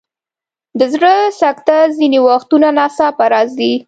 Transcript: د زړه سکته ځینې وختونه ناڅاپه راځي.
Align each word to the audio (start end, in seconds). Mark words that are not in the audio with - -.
د 0.79 0.81
زړه 0.93 1.13
سکته 1.41 1.75
ځینې 1.97 2.19
وختونه 2.27 2.67
ناڅاپه 2.77 3.25
راځي. 3.33 3.73